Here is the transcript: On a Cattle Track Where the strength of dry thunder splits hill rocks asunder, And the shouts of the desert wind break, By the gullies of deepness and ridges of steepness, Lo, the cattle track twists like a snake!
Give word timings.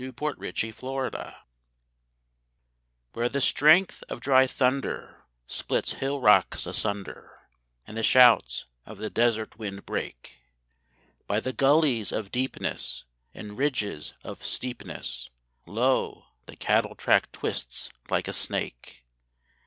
On 0.01 0.07
a 0.07 0.11
Cattle 0.11 0.99
Track 1.11 1.35
Where 3.13 3.29
the 3.29 3.39
strength 3.39 4.03
of 4.09 4.19
dry 4.19 4.47
thunder 4.47 5.25
splits 5.45 5.93
hill 5.93 6.19
rocks 6.19 6.65
asunder, 6.65 7.41
And 7.85 7.95
the 7.95 8.01
shouts 8.01 8.65
of 8.83 8.97
the 8.97 9.11
desert 9.11 9.59
wind 9.59 9.85
break, 9.85 10.39
By 11.27 11.39
the 11.39 11.53
gullies 11.53 12.11
of 12.11 12.31
deepness 12.31 13.03
and 13.35 13.59
ridges 13.59 14.15
of 14.23 14.43
steepness, 14.43 15.29
Lo, 15.67 16.25
the 16.47 16.55
cattle 16.55 16.95
track 16.95 17.31
twists 17.31 17.91
like 18.09 18.27
a 18.27 18.33
snake! 18.33 19.03